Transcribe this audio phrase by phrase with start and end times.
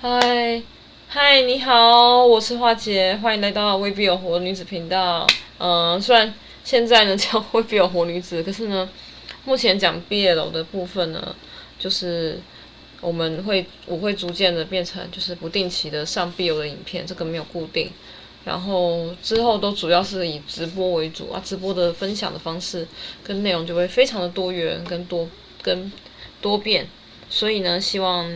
[0.00, 0.62] 嗨，
[1.06, 5.24] 嗨，你好，我是花姐，欢迎来到未必有活女子频道。
[5.58, 8.88] 嗯、呃，虽然现在呢叫未必有活女子，可是呢，
[9.44, 11.34] 目前讲毕业楼的部分呢，
[11.78, 12.40] 就是
[13.00, 17.88] 我们会我会逐渐的变成就是不定期的上必有的影片，这个没有固定。
[18.44, 22.86] 然后之后都主要是以直播为主啊，直播的分享的方式
[23.22, 25.28] 跟内容就会非常的多元跟多
[25.62, 25.90] 跟
[26.42, 26.86] 多变，
[27.34, 28.32] 所以呢，希望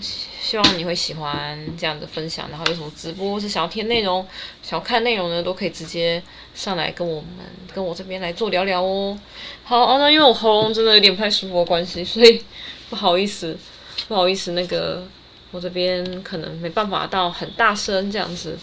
[0.00, 2.48] 希望你会喜欢这样的分享。
[2.48, 4.24] 然后有什么直播或是想要听内容、
[4.62, 6.22] 想要看内容呢，都可以直接
[6.54, 9.18] 上来跟我们跟我这边来做聊聊哦。
[9.64, 12.40] 好啊，那因为我喉咙真的有点不太舒服的关系，所以
[12.88, 13.58] 不好意思，
[14.06, 15.04] 不好意思，那个
[15.50, 18.56] 我这边可能没办法到很大声这样子。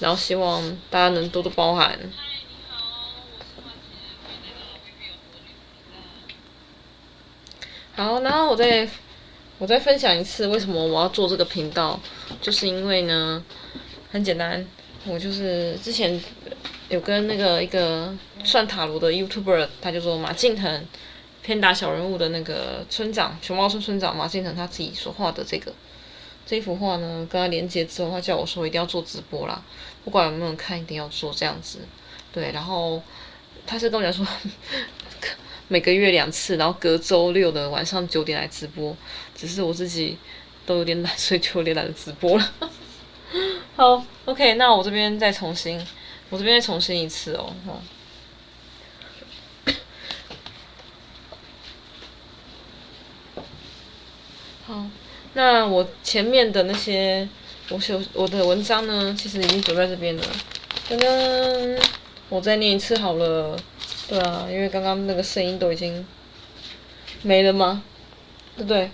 [0.00, 1.98] 然后希望大家能多多包涵。
[7.96, 8.86] 好，然后我再
[9.56, 11.98] 我再分享一次为什么我要做这个频道，
[12.42, 13.42] 就是因为呢，
[14.10, 14.62] 很简单，
[15.06, 16.22] 我就是之前
[16.90, 20.86] 有跟那个一个算塔罗的 YouTuber，他就说马敬腾，
[21.40, 25.72] 偏打小人物的那个村长，熊猫村村长马敬腾他自己所画的这个。
[26.44, 29.62] 这一幅画呢，跟他连接之后，他叫我说一定要做直播啦，
[30.04, 31.78] 不管有没有人看，一定要做这样子。
[32.30, 33.02] 对，然后
[33.66, 34.24] 他是跟我讲说，
[35.68, 38.96] 每个月两次，然后隔周六的晚上九点来直播。
[39.34, 40.16] 只是我自己
[40.64, 42.52] 都有点懒，所以就有点懒得直播了。
[43.76, 45.78] 好，OK，那我这边再重新，
[46.30, 47.52] 我这边再重新一次哦。
[47.66, 47.82] 好。
[55.34, 57.28] 那我前面的那些，
[57.68, 60.22] 我写我的文章呢，其实已经走在这边了。
[60.88, 61.10] 刚刚
[62.30, 63.54] 我再念一次好了，
[64.08, 66.06] 对啊，因为刚刚那个声音都已经
[67.22, 67.82] 没了吗？
[68.56, 68.90] 对不对？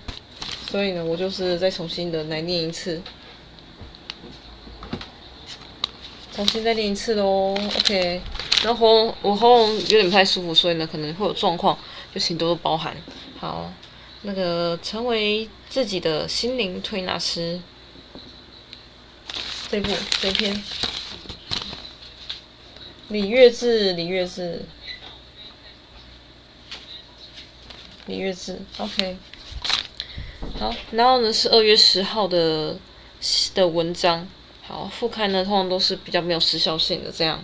[0.71, 3.01] 所以呢，我就是再重新的来念一次，
[6.35, 7.55] 重新再念一次喽。
[7.79, 8.21] OK，
[8.65, 11.79] 然后喉咙我喉咙有点不太舒服，所以呢可能会有状况，
[12.15, 12.97] 就请多多包涵。
[13.39, 13.73] 好。
[14.25, 17.61] 那个成为自己的心灵推拿师，
[19.69, 19.91] 这部
[20.21, 20.63] 这篇，
[23.09, 24.65] 李月志，李月志，
[28.07, 29.17] 李月志，OK，
[30.59, 32.77] 好，然后呢是二月十号的
[33.55, 34.27] 的文章，
[34.63, 37.43] 好，复刊呢通常都是比较没有时效性的这样。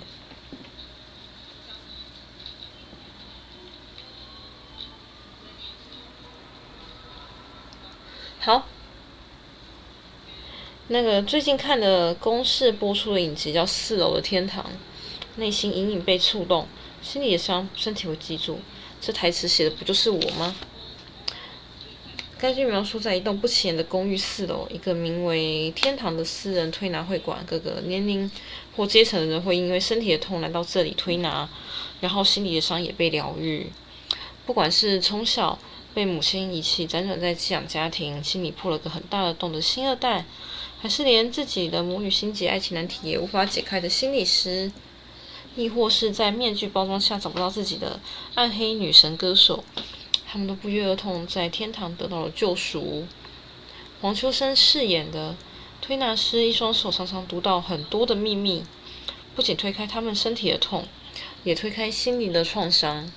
[8.41, 8.67] 好，
[10.89, 14.65] 那个最近看的公式播出的影集叫《四楼的天堂》，
[15.37, 16.67] 内心隐隐被触动，
[17.01, 18.59] 心里也伤，身体会记住。
[19.01, 20.55] 这台词写的不就是我吗？
[22.39, 28.31] 该剧描述在一栋不起眼的公寓四楼，一个名为“天堂”的私人推拿会馆，各个年龄
[28.77, 31.49] 或阶层的人会因为身体的痛来到这里推拿，
[32.01, 33.67] 然后心理的伤也被疗愈。
[34.47, 35.59] 不管是从小。
[35.95, 40.25] 被母亲遗弃，辗转在寄养家庭，心里破了个很大的洞的新二代，
[40.81, 44.71] 还是连自己的母女心结、爱情难题也无法解开的心理师，
[45.59, 47.99] 亦或是在面具包装下找不到自己的
[48.37, 49.65] 暗黑女神歌手，
[50.25, 53.05] 他们都不约而同在天堂得到了救赎。
[54.01, 55.35] 黄秋生饰演的
[55.83, 58.63] 推拿师，一双手常常读到很多的秘密，
[59.35, 60.87] 不仅推开他们身体的痛，
[61.43, 63.11] 也推开心灵的创伤。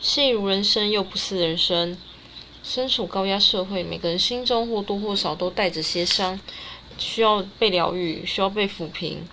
[0.00, 1.98] 戏如人生，又不似人生。
[2.62, 6.38] 身处高压社会，每个人心中或多或少都带着些伤，
[6.96, 9.26] 需要被疗愈，需要被抚平。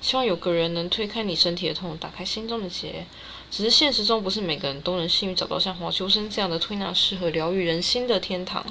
[0.00, 3.06] 希望有个人能推开你身体的痛，打开心中的结。
[3.50, 8.64] 只是现实中，不是每个人都能幸运找到像黄秋生这样的推拿师和疗愈人心的天堂。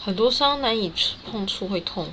[0.00, 0.92] 很多伤难以
[1.28, 2.08] 碰触会痛，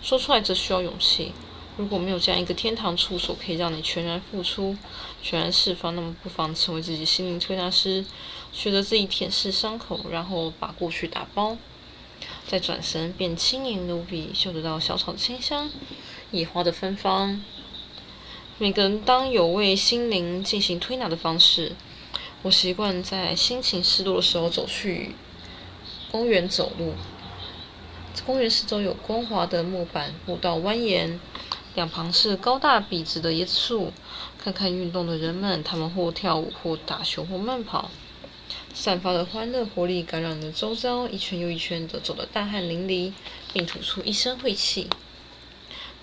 [0.00, 1.32] 说出来则需要勇气。
[1.76, 4.76] 如果没有这样一个天堂触手可以让你全然付出、
[5.20, 8.04] 全然释放，那么不妨成为自己心灵推拿师，
[8.52, 11.56] 学着自己舔舐伤口，然后把过去打包，
[12.46, 15.68] 再转身变轻盈无比，嗅得到小草的清香、
[16.34, 17.40] 野花的芬芳。
[18.58, 21.72] 每个人当有为心灵进行推拿的方式。
[22.42, 25.12] 我习惯在心情失落的时候走去
[26.10, 26.94] 公园走路，
[28.26, 31.18] 公园四周有光滑的木板，步道蜿蜒。
[31.74, 33.92] 两旁是高大笔直的椰子树，
[34.38, 37.90] 看看运动的人们，他们或跳舞，或打球，或慢跑，
[38.72, 43.12] 散发的欢乐活力感染了周遭，一圈又一圈的走得大汗淋漓，
[43.52, 44.88] 并吐出一身晦气。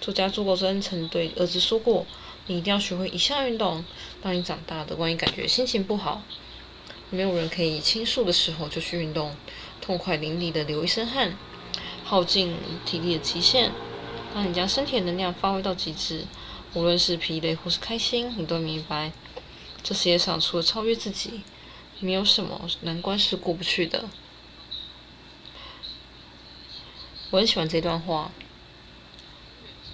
[0.01, 2.07] 作家朱国珍曾对儿子说过
[2.47, 3.85] ：“你一定要学会一项运动，
[4.19, 6.23] 当你长大的，万一感觉心情不好，
[7.11, 9.35] 没有人可以倾诉的时候，就去运动，
[9.79, 11.37] 痛快淋漓的流一身汗，
[12.03, 13.71] 耗尽体力的极限。
[14.33, 16.25] 当你将身体的能量发挥到极致，
[16.73, 19.11] 无论是疲累或是开心，你都明白，
[19.83, 21.43] 这世界上除了超越自己，
[21.99, 24.05] 没有什么难关是过不去的。
[27.29, 28.31] 我很喜欢这段话。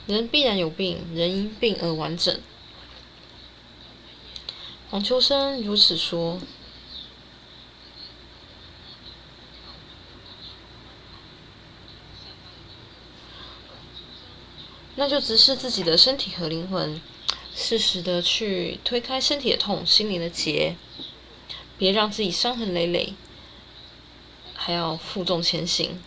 [0.07, 2.39] 人必然有病，人因病而完整。
[4.89, 6.39] 黄秋生如此说。
[14.99, 16.99] 那就直视自己的身体和灵魂，
[17.53, 20.75] 适时的去推开身体的痛、心灵的结，
[21.77, 23.13] 别让自己伤痕累累，
[24.55, 26.01] 还要负重前行。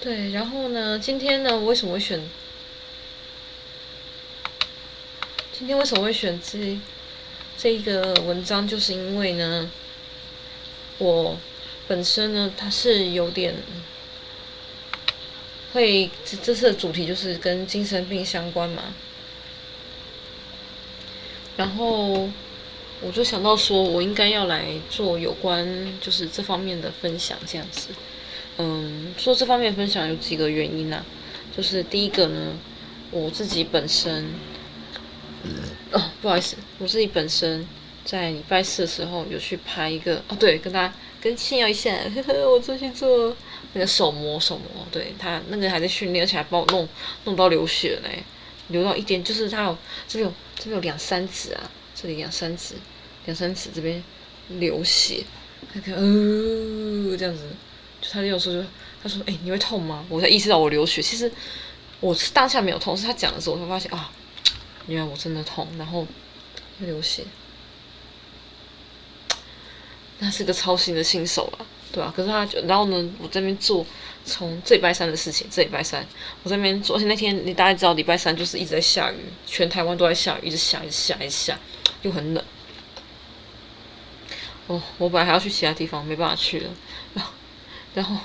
[0.00, 0.98] 对，然后呢？
[0.98, 1.56] 今天呢？
[1.56, 2.20] 我为什么会选？
[5.58, 6.78] 今天为什么会选这
[7.56, 8.64] 这一个文章？
[8.68, 9.68] 就是因为呢，
[10.98, 11.36] 我
[11.88, 13.56] 本身呢，它是有点
[15.72, 18.84] 会这这次的主题就是跟精神病相关嘛。
[21.56, 22.30] 然后
[23.00, 27.88] 我就想到说，我应该要来做有关就是这方面的分享，这样子。
[28.58, 31.06] 嗯，说这方面分享有几个原因呐、啊，
[31.56, 32.52] 就是第一个呢，
[33.10, 34.24] 我自己本身。
[35.92, 37.66] 哦，不好意思，我自己本身
[38.04, 43.34] 在礼拜四的时候有去拍一个哦，对，跟大家跟炫耀一下，呵呵，我出去做
[43.72, 46.88] 那个手模手模，对他那个还在训练，而且还帮我弄
[47.24, 48.22] 弄到流血嘞，
[48.68, 49.76] 流到一点，就是他有
[50.06, 52.74] 这边有这边有两三指啊，这里两三指，
[53.24, 54.02] 两三指这边
[54.48, 55.24] 流血，
[55.72, 57.44] 他看，哦，这样子，
[58.00, 58.68] 就他有时候就
[59.02, 60.04] 他说，哎，你会痛吗？
[60.08, 61.30] 我才意识到我流血，其实
[62.00, 64.10] 我是当下没有痛，是他讲的时候我才发现啊。
[64.88, 66.06] 因为我真的痛，然后
[66.78, 67.22] 流血，
[70.18, 72.12] 那是个操心的新手啊，对、啊？
[72.16, 73.86] 可是他就，然后呢，我这边做
[74.24, 76.04] 从这礼拜三的事情，这礼拜三
[76.42, 81.58] 我这边做，而且那天你大概知道，礼拜三就是一直在下雨，全台湾都在下雨，一直下，一下，一下，
[82.02, 82.42] 又很冷。
[84.68, 86.70] 哦，我本来还要去其他地方，没办法去了。
[87.14, 87.32] 然后，
[87.94, 88.16] 然后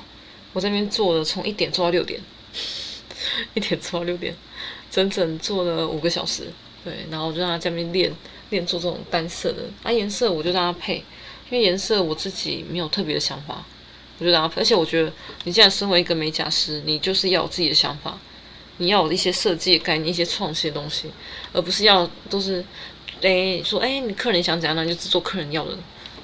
[0.53, 2.21] 我这边做了从一点做到六点，
[3.53, 4.35] 一点做到六点。
[4.93, 6.43] 整整做了五个小时，
[6.85, 8.13] 对，然后我就让他在那边练
[8.51, 10.97] 练做这种单色的，啊颜色我就让他配，
[11.49, 13.65] 因为颜色我自己没有特别的想法，
[14.19, 15.11] 我就让他配，而且我觉得
[15.45, 18.19] 你既然身为一个美甲师，你就是要有自己的想法，
[18.77, 21.09] 你要有一些设计概念、一些创新的东西，
[21.53, 22.63] 而不是要都是，
[23.23, 25.75] 哎说哎你客人想怎样，那就只做客人要的。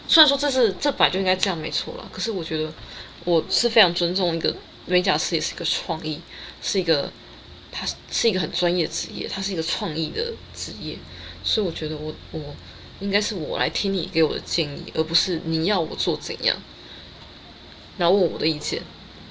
[0.07, 2.71] 虽然说这是这本来就应该这样没错啦，可是我觉得
[3.23, 4.55] 我是非常尊重一个
[4.85, 6.21] 美甲师，也是一个创意，
[6.61, 7.11] 是一个。
[7.71, 10.97] 他是一个很专业的职业，他是一个创意的职业，
[11.43, 12.55] 所以我觉得我我
[12.99, 16.55] 应该是我来听你给我的建议，而不是你要我做怎样，
[17.97, 18.81] 然后问我的意见。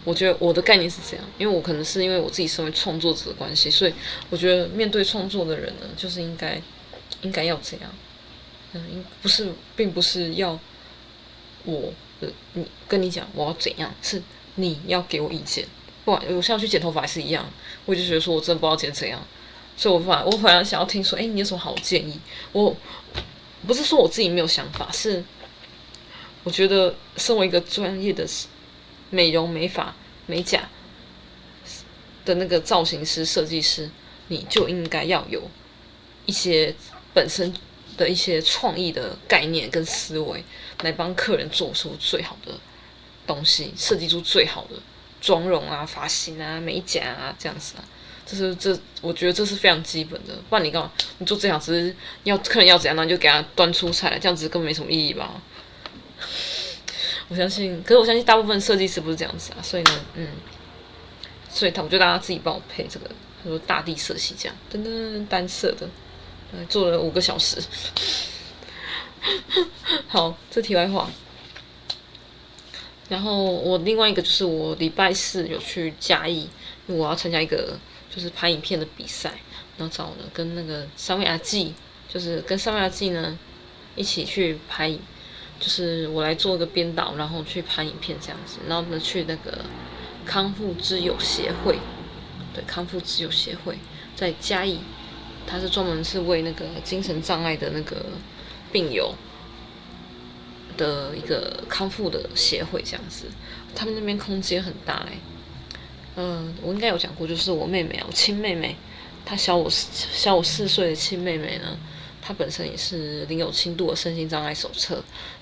[0.04, 3.92] 我觉得我的概念是这样，因为我可能是因为我自己身为创作者的关系，所以
[4.30, 6.58] 我觉得面对创作的人呢，就是应该
[7.20, 7.90] 应该要怎样，
[8.72, 10.58] 嗯，应不是，并不是要
[11.64, 14.22] 我呃你跟你讲我要怎样，是
[14.54, 15.66] 你要给我意见。
[16.06, 17.44] 不管我现在去剪头发还是一样，
[17.88, 19.18] 我就觉得说我真的不知道剪怎样，
[19.74, 22.20] 所以我反我反而想要听说，哎，你有什么好建议？
[22.52, 22.76] 我
[23.66, 25.24] 不是说我自己没有想法，是
[26.44, 28.26] 我觉得身为一个专业的
[29.08, 30.68] 美容美发美甲
[32.26, 33.90] 的那个造型师设计师，
[34.26, 35.50] 你就应该要有
[36.26, 36.74] 一些
[37.14, 37.54] 本身
[37.96, 40.44] 的一些创意的概念跟思维，
[40.82, 42.52] 来帮客人做出最好的
[43.26, 44.76] 东西，设计出最好的。
[45.20, 47.84] 妆容啊，发型啊，美甲啊，这样子啊，
[48.26, 50.34] 这是这，我觉得这是非常基本的。
[50.48, 50.90] 不然你干嘛？
[51.18, 51.94] 你做这样子
[52.24, 55.40] 要客人要怎样，那你就给他端出菜来，这样子根本没什么意义吧？
[57.28, 59.62] 我相信，可是我相信大部分设计师不是这样子啊。
[59.62, 60.28] 所以呢，嗯，
[61.50, 63.10] 所以他我就让他自己帮我配这个，
[63.42, 65.88] 他说大地色系这样，噔噔单色的，
[66.68, 67.60] 做了五个小时。
[70.08, 71.10] 好，这题外话。
[73.08, 76.48] 然后我另外一个就是我礼拜四有去嘉义，
[76.86, 77.78] 因为我要参加一个
[78.14, 79.32] 就是拍影片的比赛，
[79.78, 81.72] 然后找了跟那个三位阿纪，
[82.08, 83.38] 就是跟三位阿纪呢
[83.96, 84.90] 一起去拍
[85.58, 89.64] 就是我来做个编导，然后去拍影片这样子，然后呢去那个
[90.26, 91.78] 康复之友协会，
[92.54, 93.78] 对，康复之友协会
[94.14, 94.78] 在嘉义，
[95.46, 98.04] 他是专门是为那个精神障碍的那个
[98.70, 99.14] 病友
[100.78, 103.26] 的一个康复的协会这样子，
[103.74, 105.18] 他们那边空间很大哎，
[106.16, 108.74] 嗯，我应该有讲过，就是我妹妹啊，我亲妹妹，
[109.26, 111.76] 她小我小我四岁的亲妹妹呢。
[112.20, 114.96] 她本身也是领有轻度的身心障碍手册，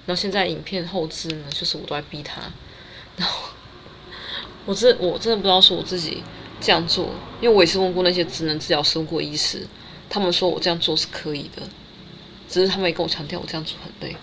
[0.04, 2.40] 然后现在影片后置呢，就是我都在逼她，
[3.16, 3.48] 然后
[4.66, 6.22] 我真我真的不知道说我自己
[6.60, 9.66] 这样做，因为我也是问过那些职能治疗师、问过医师，
[10.08, 11.62] 他们说我这样做是可以的，
[12.48, 14.14] 只是他们也跟我强调我这样做很累，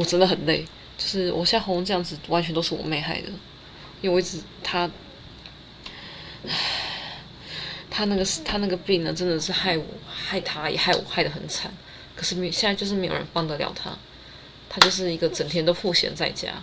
[0.00, 0.64] 我真的很累，
[0.96, 3.28] 就是我现在喉咙这样子完全都是我妹害的，
[4.00, 4.90] 因为我一直他，
[7.90, 11.70] 他那个他那个病呢，真的是害我害他也害我害得很惨。
[12.16, 13.90] 可是没，现在就是没有人帮得了他，
[14.70, 16.54] 他就是一个整天都赋闲在家。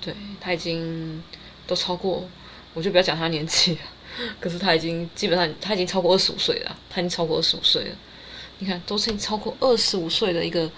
[0.00, 1.22] 对，他已经
[1.68, 2.28] 都超过，
[2.74, 3.80] 我就不要讲他年纪了。
[4.40, 7.96] 可是他已经基本上他已经超过二十五岁了，他已经超过二十五岁了。
[8.58, 10.68] 你看，都是超过二十五岁的一个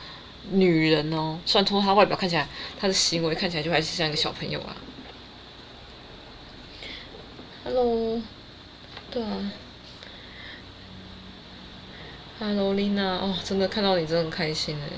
[0.50, 1.38] 女人哦。
[1.44, 2.48] 虽然从她外表看起来，
[2.78, 4.76] 她的行为看起来就还是像一个小朋友啊。
[7.64, 8.20] Hello，
[9.10, 9.52] 对啊。
[12.38, 14.88] Hello，丽娜，哦，真的看到你真的很开心哎。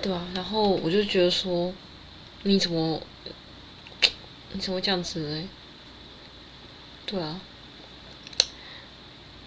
[0.00, 1.72] 对啊，然后我就觉得说，
[2.42, 3.00] 你怎么，
[4.52, 5.46] 你怎么会这样子哎？
[7.06, 7.40] 对啊，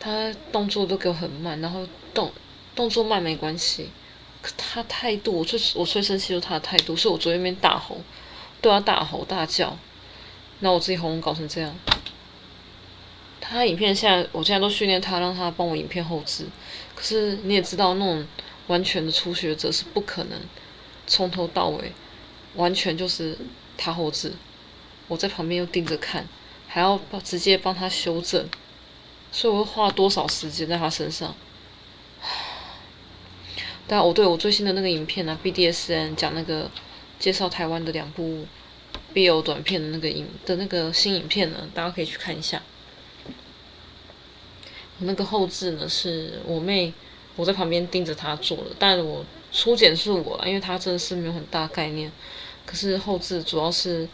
[0.05, 1.83] 他动作都给我很慢，然后
[2.13, 2.31] 动
[2.75, 3.89] 动作慢没关系，
[4.39, 7.97] 可他态度，我最我最生气就是他的态度，所以我昨天边大吼，
[8.61, 9.75] 对他大吼大叫。
[10.59, 11.75] 那我自己喉咙搞成这样，
[13.41, 16.45] 他影片现在我现在都训练他，让他帮我影片后置。
[16.93, 18.27] 可是你也知道，那种
[18.67, 20.39] 完全的初学者是不可能
[21.07, 21.91] 从头到尾
[22.53, 23.35] 完全就是
[23.75, 24.33] 他后置，
[25.07, 26.27] 我在旁边又盯着看，
[26.67, 28.47] 还要帮直接帮他修正，
[29.35, 31.35] 所以我会花多少时间在他身上？
[33.85, 36.71] 但我对我最新的那个影片呢、啊？BDSN 讲那个
[37.19, 38.45] 介绍台湾的两部。
[39.13, 42.61] BL 短片的那个影的那个新影片呢，大家可以去看一下。
[44.99, 46.93] 我那个后置呢，是我妹
[47.37, 52.11] 我在旁边盯着她做的，但我初剪是我，因为她真的是没有很大概念。
[52.65, 54.05] 可是后置主要是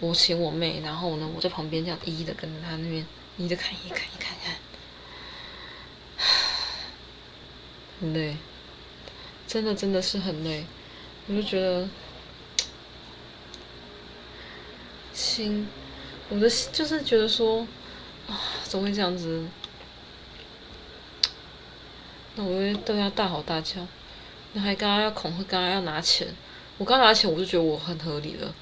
[0.00, 3.06] 我请我妹，然后呢，我在旁边这样一一的跟着她那边
[3.38, 4.56] 一一的看，一看一看看，
[8.00, 8.36] 很累，
[9.46, 10.66] 真的真的是很累，
[11.28, 11.88] 我就觉得。
[15.14, 15.66] 心，
[16.28, 17.66] 我的就是觉得说，
[18.28, 19.44] 啊，怎么会这样子？
[22.36, 23.84] 那我会对他大吼大叫，
[24.52, 26.28] 那还刚刚要恐吓，刚刚要拿钱。
[26.76, 28.54] 我刚拿钱，我就觉得我很合理了，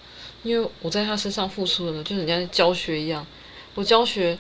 [0.43, 3.27] 因为我在他身上付出的呢，就人家教学一样。
[3.75, 4.39] 我教学，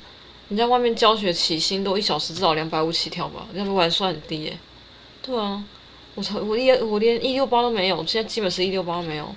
[0.48, 4.58] 人家外面教学起薪都一小时至少两百五起跳吧，人家不还算很低耶。
[5.22, 5.64] 对啊，
[6.14, 9.34] 我操，我一我连一六八都没有，现在基本是一六八都没有，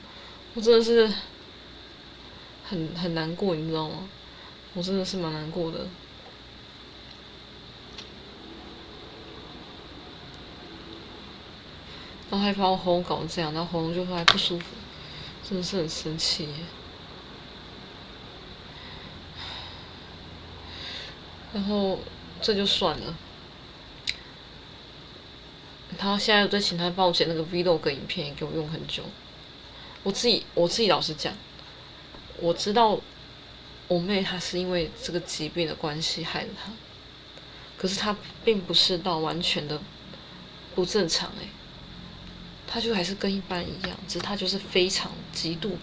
[0.54, 1.12] 我真的是。
[2.70, 4.08] 很很难过，你知道吗？
[4.76, 5.88] 我真的是蛮难过的。
[12.30, 14.66] 然后还把我喉咙搞成这样，然后喉咙就还不舒服，
[15.44, 16.48] 真的是很生气。
[21.54, 22.00] 然后
[22.42, 23.16] 这就算了。
[25.98, 29.04] 他现在在请他帮我剪那个 Vlog 影片，也给我用很久。
[30.04, 31.34] 我自己我自己老实讲。
[32.42, 32.98] 我知道
[33.90, 36.72] 我妹她是因为这个疾病的关系害了她，
[37.78, 38.16] 可是她
[38.46, 39.82] 并不是到完全的
[40.74, 41.50] 不正常诶，
[42.66, 45.78] 她就还是跟一般一样，只是她就是非常极度，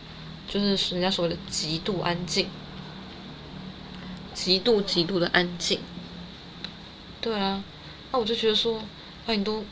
[0.48, 2.48] 就是人家所谓的极度安静，
[4.36, 5.80] 极度极度的安静。
[7.22, 7.64] 对啊，
[8.12, 8.78] 那我就觉得说，
[9.26, 9.64] 啊你都，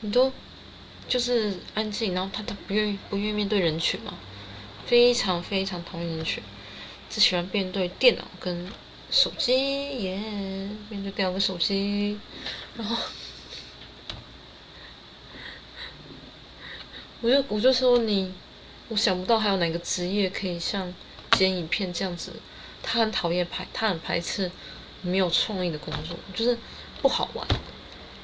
[0.00, 0.32] 你都。
[1.08, 4.14] 就是安静，然后他他不愿意不愿意面对人群嘛，
[4.86, 6.42] 非常非常讨厌人群，
[7.10, 8.72] 只喜欢面对电脑跟
[9.10, 10.16] 手机耶
[10.88, 12.18] 面对电脑跟手机，
[12.76, 12.96] 然后
[17.20, 18.32] 我就我就说你，
[18.92, 20.92] 我想不到还有哪个职业可以像
[21.32, 22.32] 剪影片这样子，
[22.82, 24.50] 他很讨厌排，他很排斥
[25.00, 26.56] 没有创意的工作，就是
[27.00, 27.46] 不好玩，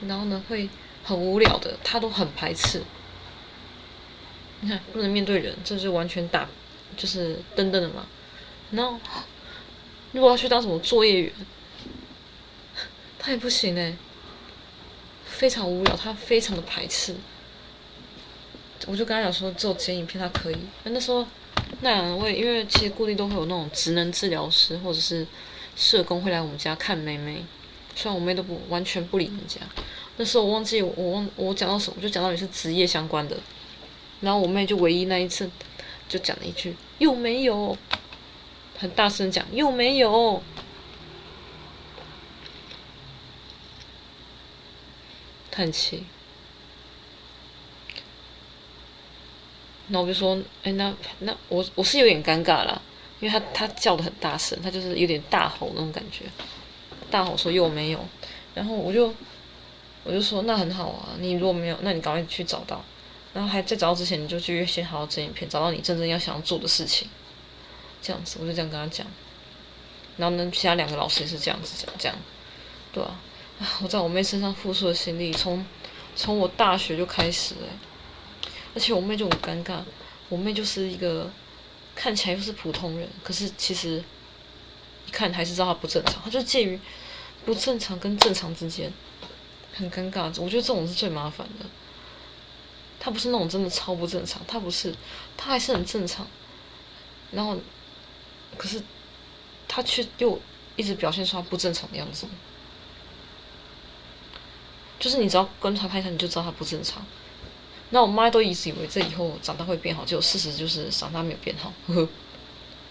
[0.07, 0.69] 然后呢会。
[1.05, 2.83] 很无聊的，他都很排斥。
[4.61, 6.47] 你看，不能面对人，这是完全打，
[6.99, 8.05] 就是噔噔的嘛。
[8.73, 9.01] 然后
[10.13, 11.33] 如果要去当什么作业员，
[13.19, 13.97] 他也不行哎，
[15.25, 17.15] 非常无聊，他非常的排斥。
[18.87, 20.57] 我就跟他讲说，做剪影片他可以。
[20.85, 21.27] 那时候
[21.81, 25.27] 那两位，因为其实固定都会有那种职能治疗师或者是
[25.77, 27.45] 社工会来我们家看妹妹，
[27.95, 29.61] 虽然我妹都不完全不理人家。
[30.17, 33.37] 那时候我忘记我我忘我讲到什么，就讲到你是职业相关的。
[34.21, 35.49] 然后我妹就唯一那一次
[36.09, 37.77] 就讲了一句又没有，
[38.79, 40.43] 很大声讲又没有，
[45.51, 46.05] 叹气。
[49.89, 52.81] 那我就说，哎，那那我我是有点尴尬啦，
[53.21, 56.25] 因为他他叫的很大声，他就是有点大吼那种感觉，
[57.11, 58.05] 大吼说又没有，
[58.55, 59.15] 然后我就
[60.05, 62.85] 我就说那很好啊，你如果没有，那你赶快去找到，
[63.33, 67.09] 然后还在找到之前，你就去先好好整影片，找到你真正要想要做的事情，
[68.03, 69.07] 这样子我就这样跟他讲，
[70.19, 72.17] 然后呢，其他两个老师也是这样子讲，这样，
[72.93, 73.19] 对啊，
[73.61, 75.65] 啊，我在我妹身上付出的心力，从
[76.15, 77.61] 从我大学就开始了。
[78.79, 79.81] 而且我妹就很尴尬，
[80.29, 81.29] 我妹就是一个
[81.97, 84.01] 看起来又是普通人，可是其实
[85.05, 86.79] 一看还是知道她不正常，她就介于
[87.45, 88.93] 不正常跟正常之间，
[89.75, 90.27] 很尴尬。
[90.41, 91.67] 我觉得这种是最麻烦的。
[93.01, 94.95] 她不是那种真的超不正常，她不是，
[95.37, 96.25] 她还是很正常。
[97.33, 97.59] 然后，
[98.57, 98.81] 可是
[99.67, 100.41] 她却又
[100.77, 102.29] 一直表现出她不正常的样子，
[105.01, 107.05] 就是你只要观察她一下，你就知道她不正常。
[107.91, 112.09] 那我妈都一直以为这以后长大会变好，结果事实就是长大没有变好，呵呵，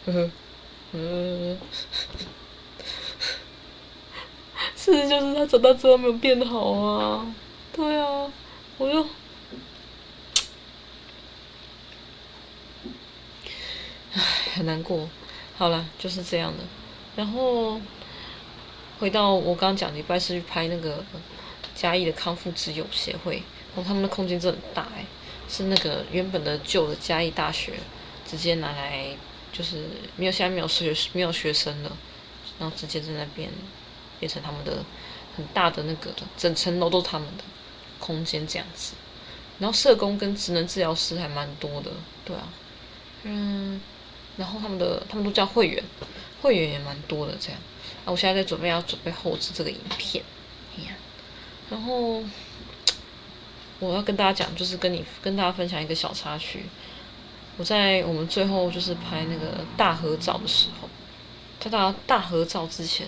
[0.06, 0.32] 呵呵，
[0.94, 1.58] 嗯，
[4.76, 7.36] 事实就是她长大之后没有变好啊，
[7.74, 8.32] 对啊，
[8.80, 9.06] 我就，
[14.14, 14.22] 唉，
[14.56, 15.08] 很难过。
[15.58, 16.64] 好了，就是这样的。
[17.16, 17.80] 然后
[19.00, 21.04] 回到我刚刚讲，礼拜四去拍那个
[21.76, 23.44] 嘉义的康复之友协会。
[23.78, 25.06] 哦，他们的空间真的很大哎，
[25.48, 27.74] 是那个原本的旧的嘉义大学，
[28.28, 29.16] 直接拿来
[29.54, 29.84] 就是
[30.16, 31.96] 没有现在没有学没有学生了，
[32.58, 33.48] 然后直接在那边
[34.20, 34.84] 变成他们的
[35.36, 37.44] 很大的那个整层楼都是他们的
[38.00, 38.94] 空间这样子，
[39.60, 41.92] 然后社工跟职能治疗师还蛮多的，
[42.26, 42.50] 对啊，
[43.22, 43.80] 嗯，
[44.38, 45.84] 然后他们的他们都叫会员，
[46.42, 47.60] 会员也蛮多的这样，
[48.06, 50.24] 啊，我现在在准备要准备后置这个影片，
[50.80, 50.90] 哎呀，
[51.70, 52.24] 然后。
[53.80, 56.66] 我要跟大家讲，就是跟你跟大家分享一个小插曲。
[57.58, 60.90] 我在我们最后就是拍那个大合照的时候，
[61.60, 63.08] 在大大合照之前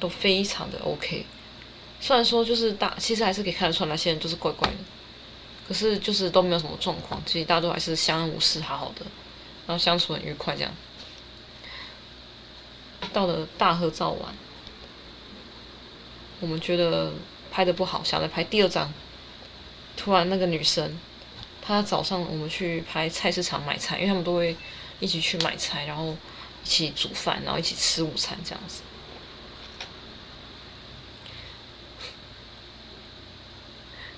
[0.00, 1.24] 都非常的 OK。
[2.00, 4.76] 虽然说就是大，其实还是可以看得出来那些人就是怪怪的，
[5.66, 9.04] 可是就是都没有什么状况，其实大家都还是相安无事，好好的，
[9.66, 10.72] 然后相处很愉快这样。
[13.12, 14.34] 到了大合照完，
[16.40, 17.12] 我们觉得
[17.50, 18.92] 拍的不好，想再拍第二张。
[19.98, 20.96] 突然，那个女生，
[21.60, 24.56] 她早上我们去拍菜市场买菜，因为他们都会
[25.00, 26.16] 一起去买菜，然后
[26.64, 28.82] 一起煮饭，然后一起吃午餐这样子。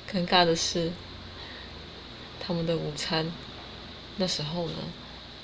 [0.13, 0.93] 尴尬的是，
[2.39, 3.33] 他们的午餐
[4.19, 4.75] 那时候呢，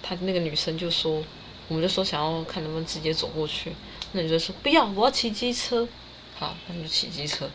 [0.03, 1.25] 他那个女生就说，
[1.68, 3.72] 我们就说想要看能不能直接走过去，
[4.12, 5.88] 那女生说不要，我要骑机车。
[6.35, 7.49] 好，那就骑机车。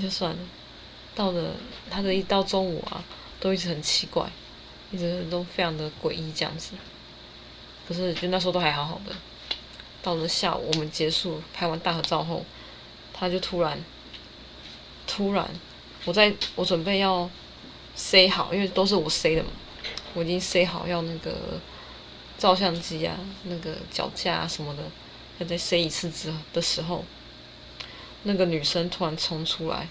[0.00, 0.38] 就算了，
[1.14, 1.50] 到了
[1.90, 3.04] 他的一到中午啊，
[3.38, 4.30] 都一直很奇怪，
[4.90, 6.72] 一直都非常的诡异这样子。
[7.86, 9.12] 可是就那时候都还好好的，
[10.02, 12.44] 到了下午我们结束拍完大合照后，
[13.12, 13.84] 他就突然，
[15.06, 15.46] 突然，
[16.04, 17.28] 我在我准备要
[17.94, 19.50] 塞好，因为都是我塞的嘛，
[20.14, 21.60] 我已经塞好要那个
[22.38, 24.82] 照相机啊、那个脚架啊什么的，
[25.38, 27.04] 要再塞一次之的时候。
[28.24, 29.88] 那个女生突然冲出来，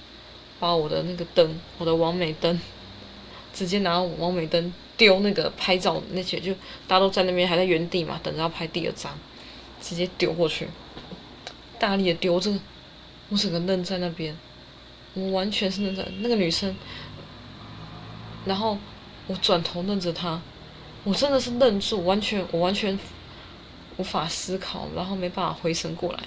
[0.60, 2.60] 把我的那个灯，我的王美灯，
[3.54, 6.54] 直接拿王美灯丢那个拍照那些，就
[6.88, 9.17] 大家都在那边还在原地嘛，等着要拍第二张，
[9.82, 10.67] 直接丢过去，
[11.80, 12.60] 大力的丢，这个
[13.30, 14.38] 我整个愣在那边，
[15.13, 16.76] 我完全是愣在那个女生，
[18.46, 18.78] 然后
[19.28, 20.41] 我转头瞪着她，
[21.04, 22.98] 我真的是愣住，完全我完全
[23.98, 26.20] 无法思考，然后没办法回神过来。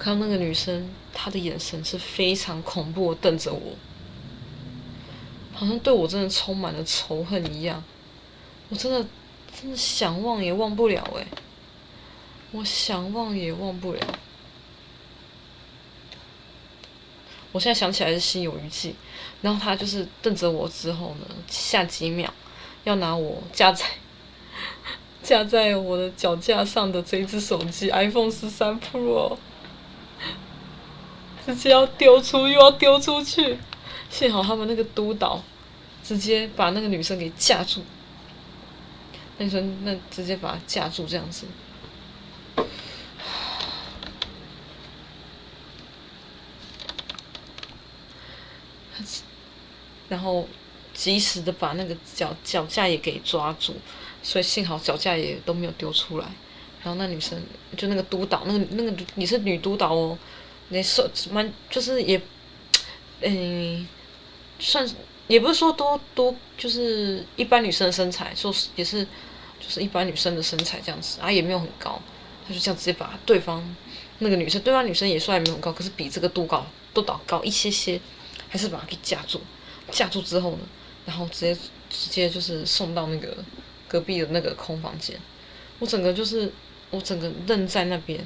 [0.00, 3.76] 看到那个女生，她的眼神是非常恐怖的，瞪着我，
[5.52, 7.84] 好像对我真的充满了仇恨一样。
[8.70, 9.06] 我真的
[9.60, 11.26] 真的想忘也忘不了诶，
[12.52, 14.00] 我想忘也忘不了。
[17.52, 18.94] 我现在想起来是心有余悸。
[19.42, 22.32] 然后他就是瞪着我之后呢，下几秒
[22.84, 23.84] 要拿我架在
[25.22, 29.36] 架在我的脚架上的这一只手机 iPhone 十三 Pro，
[31.46, 33.58] 直接要丢出又要丢出去。
[34.08, 35.42] 幸好他们那个督导
[36.02, 37.82] 直接把那个女生给架住，
[39.38, 41.46] 那女生那直接把她架住这样子。
[50.08, 50.48] 然后
[50.92, 53.76] 及时的把那个脚脚架也给抓住，
[54.24, 56.26] 所以幸好脚架也都没有丢出来。
[56.82, 57.40] 然后那女生
[57.76, 60.18] 就那个督导，那个那个你是女督导哦，
[60.70, 62.20] 那瘦蛮就是也，
[63.22, 63.86] 嗯，
[64.58, 64.88] 算
[65.28, 69.04] 也不是说多多，就是一般女生的身材，说是也是
[69.60, 72.00] 就是一般女生的身材这样子啊，也没有很高，
[72.46, 73.76] 他就这样直接把对方
[74.20, 78.00] 那个女生，对方女生也算没有很高，可是比这个督导督导高一些些，
[78.48, 79.40] 还是把她给架住。
[79.90, 80.58] 架住之后呢，
[81.04, 81.54] 然后直接
[81.88, 83.36] 直接就是送到那个
[83.88, 85.20] 隔壁的那个空房间，
[85.80, 86.52] 我整个就是
[86.90, 88.24] 我整个愣在那边，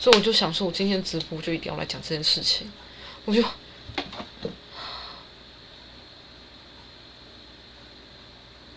[0.00, 2.72] 所以我就想说，我今天直播就一定要来讲这件事情，
[3.26, 3.42] 我就，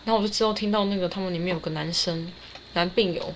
[0.03, 2.29] 然后我就知道听到那个他们里面有个男生
[2.73, 3.33] 男病友，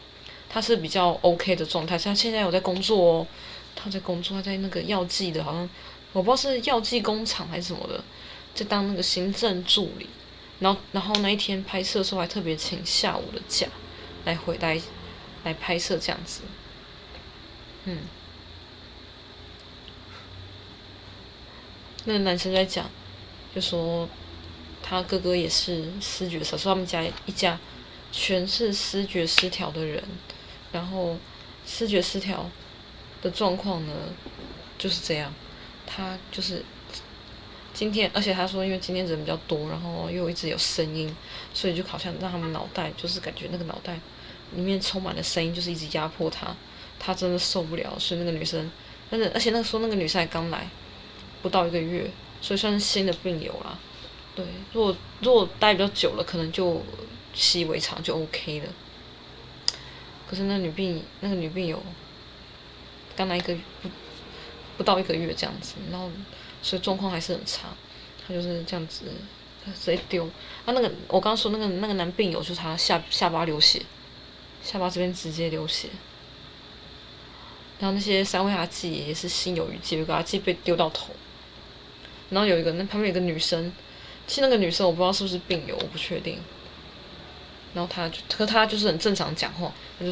[0.49, 3.27] 他是比较 OK 的状态，他现在有在工作哦，
[3.73, 5.69] 他在工作，他在那个药剂的，好像
[6.11, 8.03] 我不知道是药剂工厂还是什么的。
[8.53, 10.09] 就当那个行政助理，
[10.59, 13.67] 然后然后那一天拍摄的时候还特别请下午的假，
[14.25, 14.81] 来回来
[15.45, 16.41] 来拍摄这样子，
[17.87, 17.97] 嗯，
[22.05, 22.89] 那个男生在讲，
[23.55, 24.07] 就说
[24.83, 27.57] 他哥哥也是思觉失，说他们家一家
[28.11, 30.03] 全是视觉失调的人，
[30.71, 31.17] 然后
[31.65, 32.49] 视觉失调
[33.21, 33.93] 的状况呢
[34.77, 35.33] 就是这样，
[35.85, 36.63] 他就是。
[37.73, 41.15] 今天，而且他说，因为今天人比较多，然后又一直有声音，
[41.53, 43.99] 所以就好像让他们脑袋就是感觉那个脑袋
[44.55, 46.55] 里面充满了声音，就是一直压迫他，
[46.99, 47.97] 他真的受不了。
[47.99, 48.69] 所以那个女生，
[49.09, 50.67] 但是而且那个时候那个女生还刚来，
[51.41, 52.09] 不到一个月，
[52.41, 53.77] 所以算是新的病友啦。
[54.35, 56.81] 对，如果如果待比较久了，可能就
[57.33, 58.65] 习以为常，就 OK 了。
[60.29, 61.81] 可是那女病那个女病友
[63.15, 63.89] 刚来一个不
[64.77, 66.09] 不到一个月这样子，然后。
[66.59, 67.67] 所以状况还是很差，
[68.27, 69.05] 他就是这样子，
[69.79, 70.25] 直接丢。
[70.65, 73.83] 啊，那个我刚刚说那个那个男病友，就是他下下巴流血，
[74.63, 75.87] 下巴这边直接流血。
[77.79, 81.13] 然后那些三位阿剂也是心有余悸，有个阿剂被丢到头。
[82.29, 83.71] 然后有一个那旁边有个女生，
[84.25, 86.39] 其实那个女生我不知道是不是病友，我不确定。
[87.73, 90.11] 然后他就和他就是很正常讲话，他就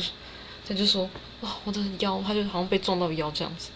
[0.68, 1.10] 他就说
[1.42, 3.72] 哇，我的腰，他就好像被撞到腰这样子。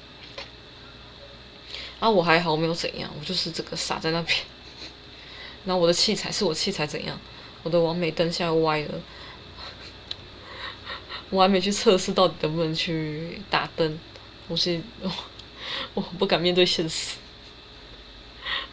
[2.00, 4.38] 啊，我还好，我没有怎样，我就是这个傻在那边。
[5.66, 7.20] 然后我的器材是我器材怎样？
[7.64, 8.94] 我的完美灯现在歪了，
[11.30, 14.00] 我还没去测试到底能不能去打灯。
[14.48, 15.12] 我是我，
[15.96, 17.18] 我不敢面对现实。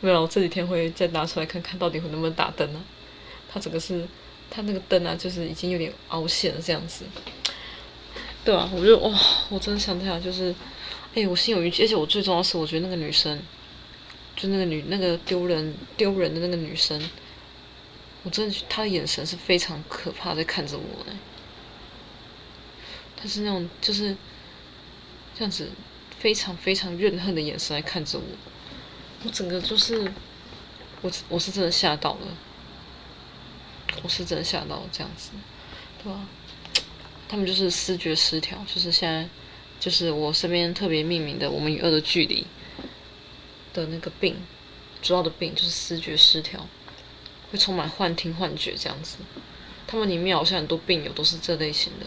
[0.01, 2.85] 没有，我这几天会再拿出来看看到底会能不能打灯呢、啊？
[3.53, 4.07] 它整个是，
[4.51, 7.05] 它那个灯啊，就是已经有点凹陷了这样子。
[8.45, 9.13] 对啊，我就哇，
[9.51, 10.55] 我真的想起来就是。
[11.19, 13.41] 哎、我心有余悸，而且我最重要是，我觉得那个女生，
[14.37, 17.03] 就那个女那个丢人丢人的那个女生，
[18.23, 21.19] 我真的，她的眼神是非常可怕，在看着我呢。
[23.17, 24.17] 他是那种就是
[25.35, 25.71] 这样子，
[26.19, 28.25] 非常非常怨恨的眼神来看着我，
[29.25, 30.13] 我整个就是，
[31.01, 32.27] 我我是真的吓到了，
[34.03, 35.31] 我是真的吓到了这样子，
[36.03, 36.29] 对吧？
[37.29, 39.29] 他们就是视觉失调，就是现在。
[39.79, 42.47] 就是我身边特别命名的“我们与恶的距离”
[43.75, 44.35] 的那个病，
[45.03, 46.67] 主要的病就是视觉失调，
[47.53, 49.19] 会充满幻听、幻觉这样子。
[49.87, 52.07] 他们里面好像很多病友都是这类型的，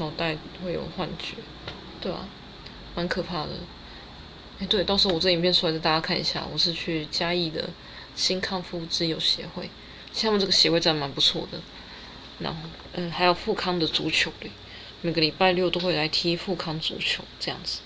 [0.00, 1.36] 脑袋会有幻觉，
[2.00, 2.26] 对啊，
[2.96, 3.50] 蛮可怕的。
[4.58, 6.44] 哎，对，到时候我这影片出来，给大家看一下。
[6.50, 7.68] 我是去嘉义的
[8.16, 9.68] 新康复之友协会，
[10.10, 11.60] 其实他们这个协会真的蛮不错的。
[12.40, 12.60] 然后，
[12.94, 14.50] 嗯，还有复康的足球队。
[15.02, 17.80] 每个礼拜六都会来踢复康足球，这样子。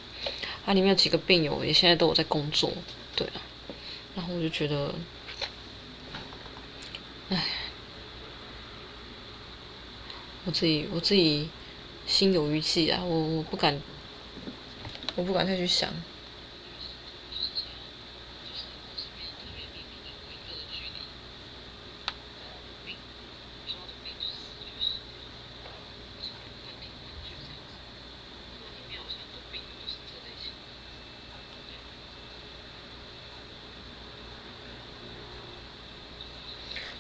[0.65, 2.73] 它、啊、里面有几个病友也现在都有在工作，
[3.15, 3.43] 对啊。
[4.15, 4.95] 然后我就觉得，
[7.29, 7.45] 唉，
[10.45, 11.49] 我自己我自己
[12.07, 13.81] 心有余悸啊我我不敢
[15.17, 15.93] 我不敢再去想。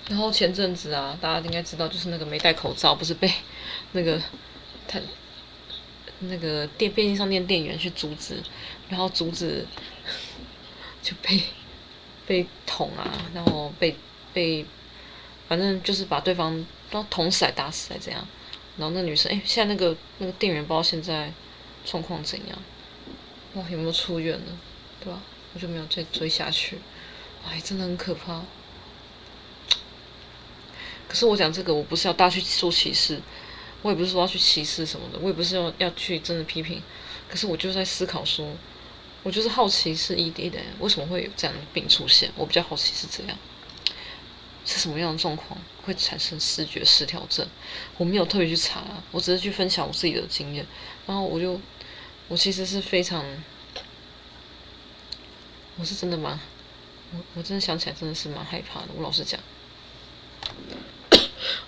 [0.09, 3.31] 然后前阵子啊大家应该知道就是那个没戴口罩不是被
[3.93, 4.21] 那个
[6.21, 8.43] 那个店便利商店店员去阻止，
[8.89, 9.67] 然后阻止
[11.03, 11.43] 就被
[12.27, 13.97] 被捅啊，然后被
[14.33, 14.65] 被
[15.49, 18.27] 反正就是把对方都捅死、打死还这样？
[18.77, 21.33] 然后那女生，哎，现在那个那个店员不知道现在
[21.85, 22.59] 状况怎样？
[23.55, 24.59] 哇，有没有出院呢？
[25.01, 25.23] 对吧？
[25.53, 26.79] 我就没有再追下去。
[27.47, 28.43] 哎，真的很可怕。
[31.07, 33.21] 可是我讲这个，我不是要大家去做歧视，
[33.85, 36.83] 我也不是说要去歧视什么的，我也不是要要去真的批评。
[37.29, 38.51] 可是我就在思考说，
[39.23, 42.33] 我就是好奇是一点点，为什么会有这样的病出现？
[42.35, 43.37] 我比较好奇是这样，
[44.65, 47.47] 是什么样的状况会产生视觉失调症？
[47.99, 50.67] 我没有特别去查，我只是去分享我自己的经验。
[51.07, 51.61] 然后我就，
[52.29, 53.23] 我其实是非常，
[55.77, 56.41] 我是真的蛮，
[57.13, 58.87] 我我真的想起来真的是蛮害怕的。
[58.97, 59.39] 我老实讲。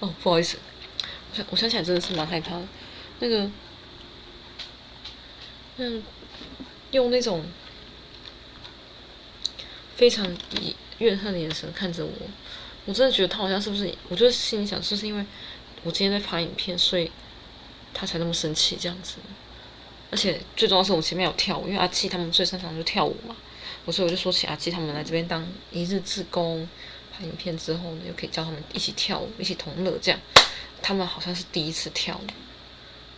[0.00, 0.58] 哦，不好意思，
[1.50, 2.62] 我想起来真的是蛮害怕的，
[3.20, 3.50] 那个，
[5.76, 6.02] 嗯，
[6.92, 7.44] 用那种
[9.94, 10.26] 非常
[10.60, 12.12] 以怨恨的眼神看着我，
[12.84, 13.92] 我真的觉得他好像是不是？
[14.08, 15.24] 我就心里想，是不是因为
[15.82, 17.10] 我今天在拍影片，所以
[17.94, 19.16] 他才那么生气这样子？
[20.10, 23.36] 而且最重要是我前面有跳舞，因为阿纪他们最擅长就跳舞嘛，
[23.84, 26.68] 我所以我就说起阿纪他们来这边当一日志工。
[27.18, 30.20] 拍影片之后呢，又可以叫他们一起跳舞，一起同乐，这样。
[30.86, 32.26] 他们好像是第一次跳舞，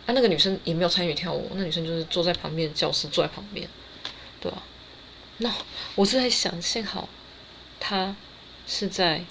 [0.07, 3.69] 啊，那个女生也没有参与跳舞，那女生就是坐在旁边，教室坐在旁边，
[4.41, 4.63] 对吧？
[5.37, 5.53] 那
[5.93, 7.07] 我是在想，幸好
[7.79, 8.15] 她
[8.65, 9.23] 是在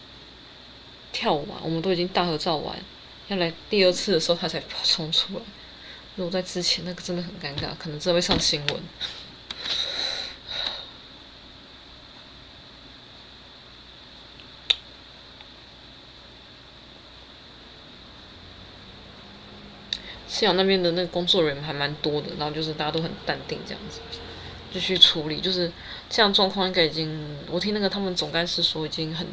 [1.10, 2.78] 跳舞啊，我们都已经大合照完，
[3.26, 5.42] 要来第二次的时候，她才冲出来。
[6.14, 8.82] 如果在之前，那个真的很尴尬，可能真的会上新闻。
[20.38, 23.98] 现场那边的那个工作人员还蛮多的，然后就是大家都很淡定这样子，
[24.72, 25.40] 就去处理。
[25.40, 25.72] 就是
[26.08, 29.26] 这样状况应该已经，我听那个他们总干事说已经很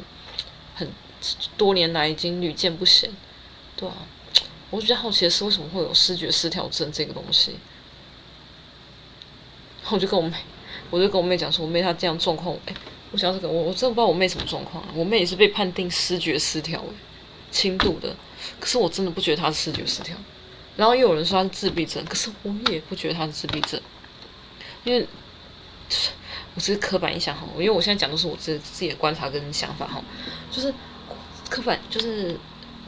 [0.74, 0.88] 很
[1.56, 3.08] 多年来已经屡见不鲜，
[3.76, 3.94] 对啊。
[4.70, 7.52] 我比较好奇的是为什么会有视觉失调症这个东西。
[9.82, 10.36] 然后我就跟我妹，
[10.90, 12.74] 我就跟我妹讲说，我妹她这样状况，哎，
[13.12, 14.88] 我想要这个，我我真的不知道我妹什么状况啊。
[14.92, 16.84] 我妹也是被判定视觉失调，
[17.52, 18.16] 轻度的，
[18.58, 20.16] 可是我真的不觉得她是视觉失调。
[20.76, 23.80] 然后又有人说他是自闭症，可是我也不觉得他是自闭症，
[24.84, 25.06] 因为
[26.54, 30.02] 我只是刻板印象哈，因为我现在讲都是我自自己的观察跟想法哈，
[30.50, 30.72] 就是
[31.48, 32.38] 刻板就是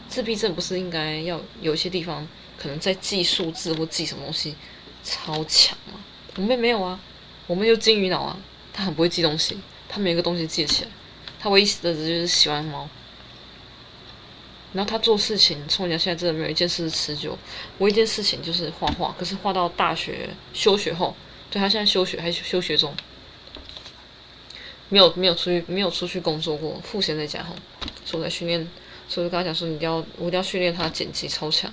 [0.09, 2.27] 自闭症不是应该要有一些地方
[2.59, 4.55] 可能在记数字或记什么东西
[5.03, 6.01] 超强吗？
[6.37, 7.01] 我妹没有啊，
[7.47, 8.37] 我妹就金鱼脑啊，
[8.73, 10.91] 她很不会记东西，她没有一个东西记起来，
[11.41, 12.89] 她唯一的就是喜欢猫。
[14.73, 17.37] 然后他做事情，从前现在真的没有一件事是持久。
[17.79, 21.17] 我一件事情就是画画，可是画到大学休学后，
[21.51, 22.95] 对，他现在休学还休学中，
[24.91, 27.55] 没有没有出去没有出去工作过，赋闲在家哈。
[28.05, 28.69] 所以我在训练，
[29.09, 31.73] 所以就跟他讲说，你一定要我一定要训练他剪辑超强，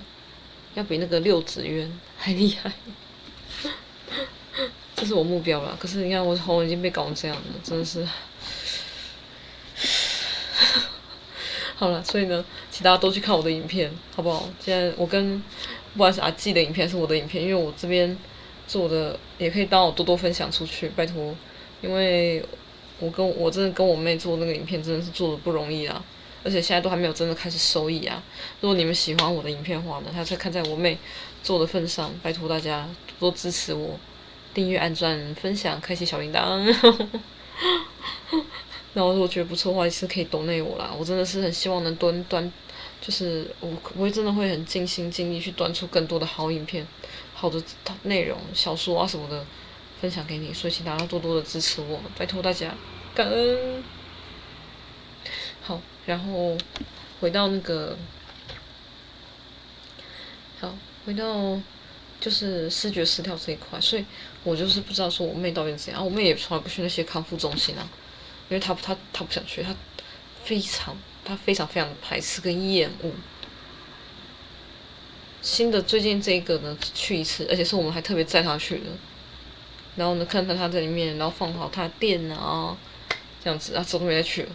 [0.74, 2.72] 要比那个六子渊还厉害。
[4.94, 5.76] 这是我目标了。
[5.78, 8.06] 可是你看我喉咙已经被搞成这样了，真的是。
[11.78, 14.48] 好了，所以呢，请大家都去看我的影片，好不好？
[14.58, 15.38] 现在我跟
[15.92, 18.16] 不管是阿纪的影片，是我的影片，因为我这边
[18.66, 21.36] 做的也可以帮我多多分享出去，拜托。
[21.82, 22.42] 因为
[22.98, 26.02] 我跟我真的跟我妹做那个影片，真的是做的不容易啊，
[26.42, 28.22] 而且现在都还没有真的开始收益啊。
[28.62, 30.96] 如果你们喜欢我的影片的话呢，还是看在我妹
[31.42, 32.88] 做的份上，拜托大家
[33.20, 34.00] 多多支持我，
[34.54, 37.04] 订阅、按赞、分享、开启小铃铛。
[38.96, 40.90] 然后如果觉得不错的话，也是可以懂内我啦。
[40.98, 42.50] 我真的是很希望能端端，
[42.98, 46.86] 就是我我会真的会很尽心尽力去端出更多的好影片、
[47.34, 47.62] 好的
[48.04, 49.44] 内容、小说啊什么的
[50.00, 50.50] 分享给你。
[50.50, 52.74] 所以请大家多多的支持我，拜托大家，
[53.14, 53.84] 感恩。
[55.60, 56.56] 好，然后
[57.20, 57.98] 回到那个，
[60.58, 61.60] 好，回到
[62.18, 64.04] 就是视觉失调这一块，所以
[64.42, 67.86] 我就是不知道说我妹到底怎样，我妹也从来不去那些康复中心啊。
[68.48, 69.74] 因为他他他不想去，他
[70.44, 73.10] 非常他非常非常的排斥跟厌恶。
[75.42, 78.86] 新的最近这个呢，去一次，而且是我们还特别载他去的。
[79.96, 82.76] 然后呢，看到他在里面，然后放好他的电啊，
[83.42, 84.48] 这样子，他走都没再去了。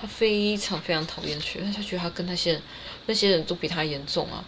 [0.00, 2.62] 他非常非常讨厌去，他觉得他跟那些人
[3.06, 4.44] 那些人都比他严重啊，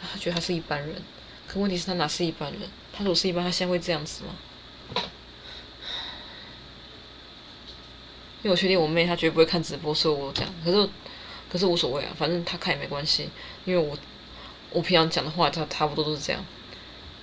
[0.00, 1.02] 他觉得他是一般人。
[1.46, 2.62] 可问题是，他哪是一般人？
[2.92, 5.02] 他如果是一般，他现在会这样子吗？
[8.42, 10.48] 因为我确定我妹她绝对不会看直播，所以我讲。
[10.64, 10.88] 可是
[11.50, 13.28] 可是无所谓啊，反正她看也没关系，
[13.64, 13.98] 因为我
[14.70, 16.44] 我平常讲的话，她差不多都是这样。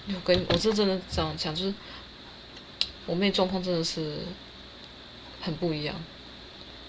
[0.10, 1.74] 我跟我是真的这样讲，就是
[3.06, 4.20] 我妹状况真的是
[5.42, 5.96] 很不一样，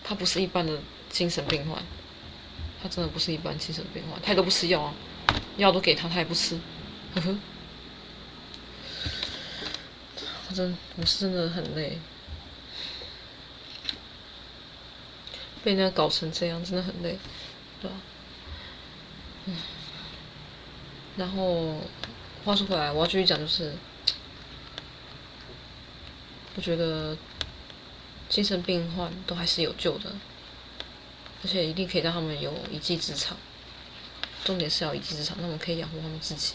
[0.04, 1.82] 她不是一般的精神病患，
[2.82, 4.94] 她真的不是一般精神病患，她也都不吃药啊，
[5.56, 6.58] 药都给她，她也不吃，
[7.14, 7.38] 呵呵。
[10.48, 11.98] 我真我是真的很累。
[15.68, 17.18] 被人家搞成这样，真的很累，
[17.78, 17.96] 对吧？
[19.44, 19.54] 嗯。
[21.18, 21.82] 然后
[22.42, 23.74] 话说回来，我要继续讲，就是
[26.56, 27.14] 我觉得
[28.30, 30.10] 精神病患都还是有救的，
[31.44, 33.36] 而且一定可以让他们有一技之长。
[34.46, 36.54] 重点是要一技之长，那么可以养活他们自己，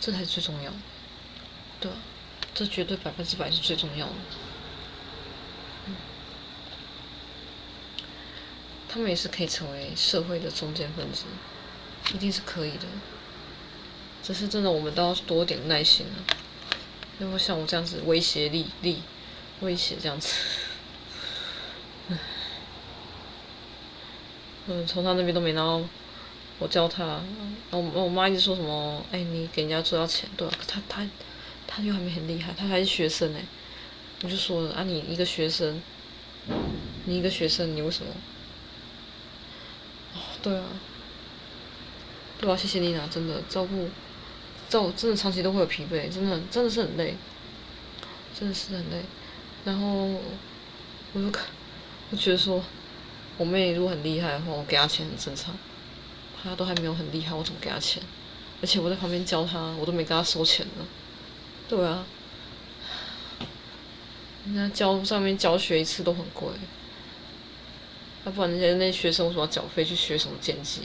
[0.00, 0.76] 这才是最重要的，
[1.78, 1.90] 对？
[2.52, 4.14] 这绝对百分之百是最重要的。
[8.92, 11.24] 他们也是可以成为社会的中坚分子，
[12.12, 12.84] 一定是可以的。
[14.22, 16.20] 只是真的，我们都要多点耐心啊。
[17.18, 19.02] 因为像我这样子威胁力力
[19.60, 20.34] 威胁这样子，
[24.66, 25.80] 嗯，从他那边都没拿到，
[26.58, 27.22] 我教他，
[27.70, 30.54] 我我妈一直说什么，哎，你给人家赚到钱，对吧？
[30.68, 31.08] 他他
[31.66, 33.38] 他又还没很厉害，他还是学生呢。
[34.22, 35.80] 我就说了啊，你一个学生，
[37.06, 38.12] 你一个学生，你为什么？
[40.42, 40.64] 对啊，
[42.40, 43.88] 对啊，谢谢你娜，真的照顾，
[44.68, 47.14] 照真的长期都会有疲惫，真的真的是很累，
[48.38, 49.02] 真的是很累。
[49.64, 50.20] 然后
[51.12, 51.46] 我就看，
[52.10, 52.62] 我觉得说，
[53.38, 55.56] 我妹如果很厉害的话，我给她钱很正常。
[56.42, 58.02] 她都还没有很厉害，我怎么给她钱？
[58.60, 60.84] 而且我在旁边教她，我都没跟她收钱呢。
[61.68, 62.04] 对啊，
[64.46, 66.48] 人家教上面教学一次都很贵。
[68.24, 70.82] 要、不然那些那些学生为什么要缴费去学什么剑技？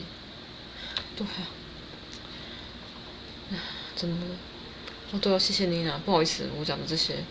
[1.15, 1.47] 对啊，
[3.95, 4.25] 真的，
[5.11, 7.23] 哦对啊，谢谢你啊，不好意思，我讲的这些，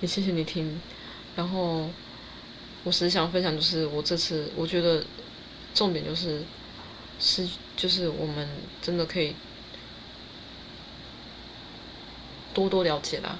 [0.00, 0.80] 也谢谢你听。
[1.36, 1.90] 然后，
[2.84, 5.04] 我只是想分享，就是我这次我觉得
[5.74, 6.42] 重点就是
[7.20, 8.48] 是就是我们
[8.82, 9.34] 真的可以
[12.52, 13.38] 多多了解啦，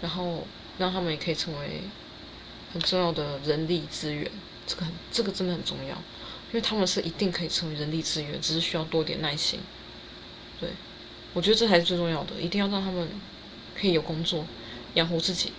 [0.00, 0.46] 然后
[0.78, 1.82] 让他们也可以成为。
[2.72, 4.30] 很重要的人力资源，
[4.66, 9.60] 这个很，这个真的很重要，因为他们是一定可以成为人力资源，只是需要多点耐心。
[10.60, 10.68] 对，
[11.32, 13.08] 我觉得这才是最重要的，一定要让他们
[13.78, 14.46] 可以有工作，
[14.94, 15.52] 养活自己，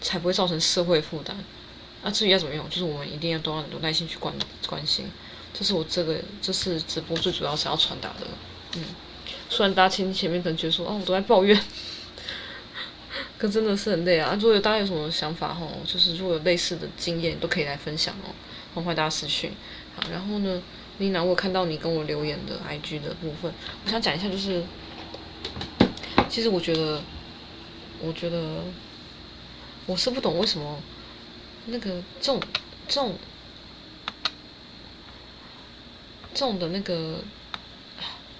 [0.00, 1.36] 才不会造成社会负担。
[2.02, 4.34] 那至于要怎么用，就是我们一定要多很多耐心去关
[4.66, 5.06] 关心。
[5.54, 8.26] 这是我这个这次直播最主要想要传达的。
[8.76, 8.84] 嗯，
[9.48, 11.56] 虽然大家前前面可能觉得说，哦，我都在抱怨。
[13.42, 14.36] 可真的是很累啊！
[14.36, 18.30] 如果有大家有什么想法吼，就是如果有类似的经验，都可以来分享哦。
[18.72, 19.50] 欢迎大家私讯。
[19.96, 20.62] 好，然后呢，
[20.98, 23.52] 丽娜，我看到你跟我留言的 IG 的部分，
[23.84, 24.62] 我想讲一下，就是
[26.28, 27.02] 其实我觉得，
[28.00, 28.62] 我觉得
[29.86, 30.80] 我是不懂为什么
[31.66, 32.40] 那个这种
[32.86, 33.16] 这种
[36.32, 37.18] 这种的那个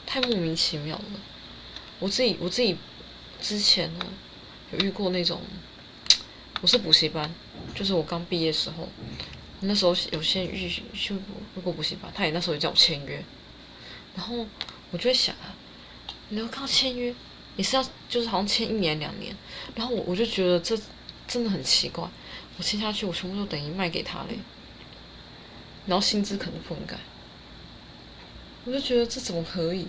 [0.07, 1.05] 太莫名其妙了。
[1.99, 2.77] 我自己我自己
[3.41, 4.07] 之前呢。
[4.73, 5.41] 有遇过那种，
[6.63, 7.31] 我是补习班，
[7.75, 8.89] 就是我刚毕业时候，
[9.61, 11.15] 那时候有些遇去
[11.55, 13.23] 过过补习班，他也那时候也叫我签约，
[14.17, 14.47] 然后
[14.91, 15.55] 我就会想啊，
[16.31, 17.15] 你要刚签约，
[17.57, 19.37] 也是要就是好像签一年两年，
[19.75, 20.79] 然后我我就觉得这
[21.29, 22.09] 真的很奇怪，
[22.57, 24.39] 我签下去我全部都等于卖给他嘞，
[25.85, 26.97] 然后薪资可能不能改，
[28.65, 29.87] 我就觉得这怎么可以，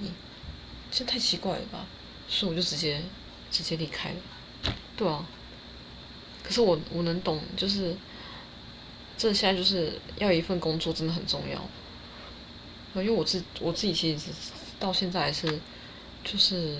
[0.91, 1.86] 这太奇怪了吧，
[2.28, 3.02] 所以我就直接
[3.50, 4.15] 直接离开了。
[4.95, 5.25] 对啊，
[6.43, 7.95] 可是我我能懂，就是
[9.17, 14.29] 这现在就是要一份工作真的很重要，因为我自我自己其实
[14.79, 15.60] 到现在还是
[16.23, 16.77] 就是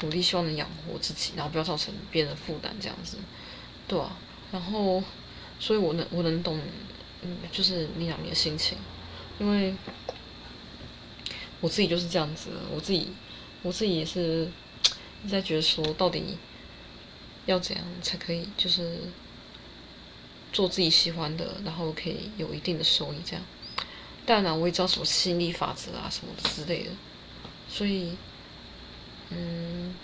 [0.00, 3.18] 努力希望能养活自己，然后不要造成别人的负担这样子，
[3.86, 4.16] 对啊，
[4.50, 5.02] 然后
[5.60, 6.58] 所以我能我能懂，
[7.20, 8.78] 嗯，就是你两年的心情，
[9.38, 9.74] 因为
[11.60, 13.08] 我自己就是这样子，我自己
[13.62, 14.48] 我自己也是
[15.22, 16.38] 一直在觉得说到底。
[17.46, 18.98] 要怎样才可以，就是
[20.52, 23.44] 做自己喜欢的，然后可以有一定的收益，这样。
[24.26, 26.90] 当然，我也知道什么吸引力法则啊，什么之类的。
[27.68, 28.16] 所以，
[29.30, 29.94] 嗯，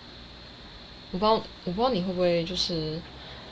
[1.12, 1.34] 我不知道，
[1.64, 3.00] 我不知道你会不会就是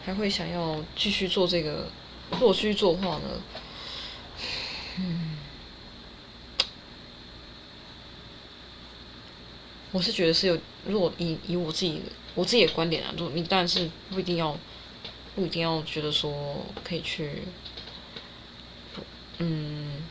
[0.05, 1.89] 还会想要继续做这个。
[2.31, 3.43] 如果继续做的话呢，
[4.99, 5.39] 嗯，
[9.99, 12.01] 我是觉得是有，如果以以我自己。
[12.35, 14.57] 我自己的观点啊，就你当然是不一定要，
[15.35, 17.43] 不一定要觉得说可以去，
[19.39, 20.05] 嗯，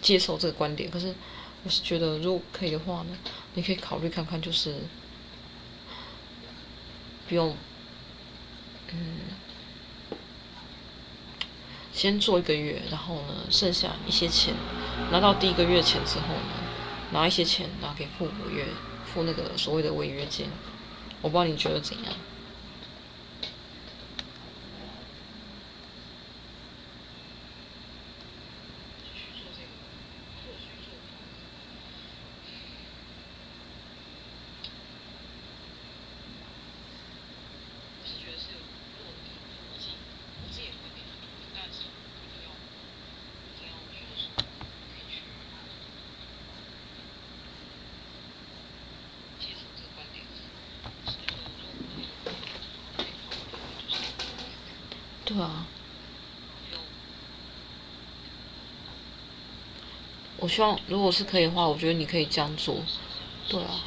[0.00, 0.90] 接受这个观点。
[0.90, 1.14] 可是，
[1.62, 3.16] 我是觉得，如果可以的话呢，
[3.54, 4.74] 你可以考虑看看，就是
[7.28, 7.56] 不用，
[8.90, 9.20] 嗯，
[11.92, 14.54] 先做一个月，然后呢，剩下一些钱
[15.12, 16.65] 拿到第一个月钱之后呢，
[17.10, 18.64] 拿一些钱拿给父母约
[19.04, 20.48] 付那个所谓的违约金。
[21.22, 22.12] 我不知道你觉得怎样？
[55.40, 55.66] 啊，
[60.38, 62.76] 我希望如果是可以的话，我觉得你可以这样做。
[63.48, 63.80] 对啊。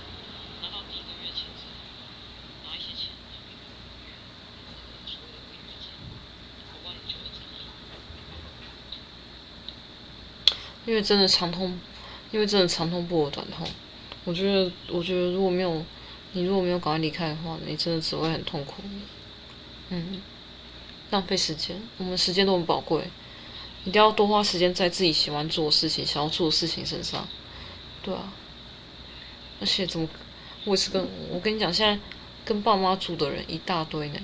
[10.85, 11.79] 因为真的长痛，
[12.31, 13.67] 因为真的长痛不如短痛。
[14.25, 15.85] 我觉得，我觉得如果没有
[16.31, 18.81] 你，如果没有赶快离开的话，你真的只会很痛苦。
[19.89, 20.19] 嗯。
[21.11, 23.03] 浪费时间，我们时间都很宝贵，
[23.85, 27.27] 一定要多花时间在自己喜欢做的事情、想要做的事情身上，
[28.01, 28.33] 对啊。
[29.61, 30.07] 而且怎么，
[30.65, 31.99] 我也是跟我跟你讲，现在
[32.45, 34.19] 跟爸妈住的人一大堆呢。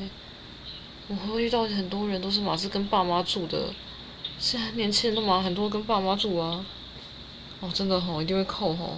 [1.07, 3.73] 我会遇到很多人都是马是跟爸妈住的，
[4.39, 6.65] 现在年轻人都马很多跟爸妈住啊。
[7.59, 8.97] 哦，真的吼，一定会扣吼。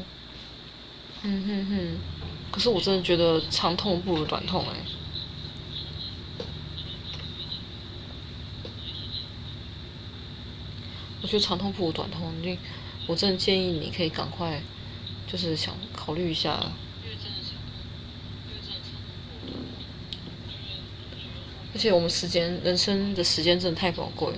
[1.24, 1.98] 嗯哼哼，
[2.52, 4.78] 可是我真的觉得长痛不如短痛哎。
[11.22, 12.57] 我觉得长痛不如短痛，你，
[13.07, 14.61] 我真的建议你可以赶快，
[15.26, 16.72] 就是想考虑一下。
[21.74, 24.34] 而且我们时间，人生的时间真的太宝贵，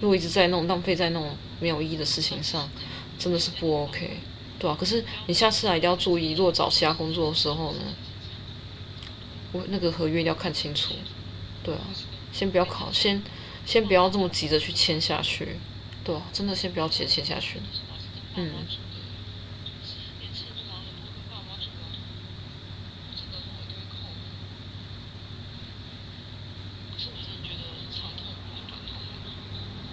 [0.00, 2.68] 如果一直在那种浪费在那种没有意义的事情上，
[3.18, 4.18] 真的是不 OK，
[4.58, 7.80] 对啊，可是你下次啊一定要注意，如果找其他工作的时候呢，
[9.52, 10.94] 我那个合约一定要看清楚，
[11.62, 11.80] 对啊，
[12.32, 13.22] 先不要考，先
[13.66, 15.56] 先不要这么急着去签下去。
[16.02, 17.60] 对啊，真的先不要急着签下去。
[18.36, 18.50] 嗯。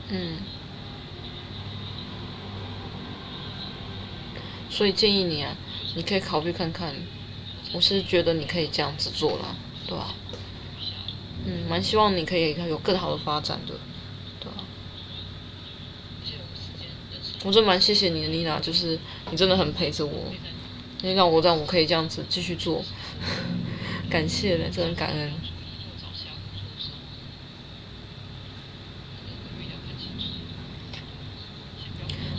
[0.09, 0.37] 嗯。
[4.69, 5.55] 所以建议你啊，
[5.95, 6.95] 你可以考虑看看。
[7.73, 9.53] 我是觉得你可以这样子做啦，
[9.85, 10.15] 对吧？
[11.45, 13.73] 嗯，蛮希望你可以有更好的发展的。
[17.43, 18.99] 我真蛮谢谢你的，妮娜，就是
[19.31, 20.11] 你真的很陪着我，
[21.01, 22.83] 你让我让我可以这样子继续做，
[24.09, 25.31] 感谢了，真的感恩。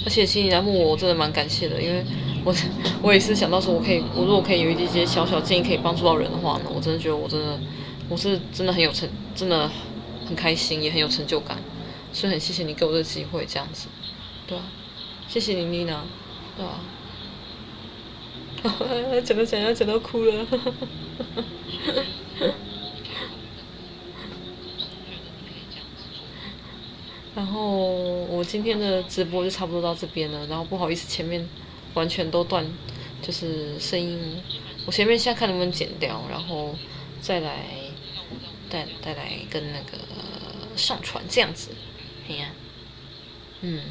[0.04, 2.02] 而且请你来问我，我真的蛮感谢的，因为
[2.44, 2.54] 我
[3.02, 7.58] 我也是想到说，我可以，我如果可以有一些小小建议可以帮助到人的话呢，我真的觉得我真的
[8.08, 9.70] 我是真的很有成，真的
[10.26, 11.58] 很开心，也很有成就感，
[12.12, 13.88] 所以很谢谢你给我这个机会，这样子，
[14.46, 14.64] 对啊。
[15.28, 16.02] 谢谢你，妮娜，
[16.56, 16.80] 对吧？
[19.24, 20.46] 讲到讲要讲到哭了。
[27.36, 27.76] 然后
[28.24, 31.46] 我今天的直播就差不多到这边了，然后不好意思，前面
[31.94, 32.66] 完全都断，
[33.22, 34.42] 就是声音。
[34.86, 36.74] 我前面现在看能不能剪掉，然后
[37.20, 37.66] 再来，
[38.70, 39.98] 再再来跟那个
[40.74, 41.70] 上传这样子，
[42.28, 42.48] 哎呀，
[43.60, 43.82] 嗯。